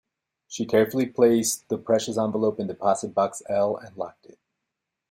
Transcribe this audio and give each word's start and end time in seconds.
She 0.47 0.65
carefully 0.65 1.05
placed 1.05 1.67
the 1.69 1.77
precious 1.77 2.17
envelope 2.17 2.59
in 2.59 2.65
deposit 2.65 3.13
box 3.13 3.43
L 3.47 3.77
and 3.77 3.95
locked 3.95 4.25
it. 4.25 4.39